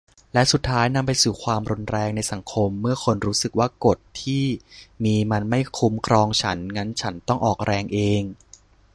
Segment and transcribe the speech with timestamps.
[0.33, 4.43] และสุดท้ายนำไปสู่ความรุนแรงในสังคม เมื่อคนรู้สึกว่ากฎที่
[5.03, 8.21] มีมันไม่คุ้มครองฉัน งั้นฉันต้องออกแรงเอง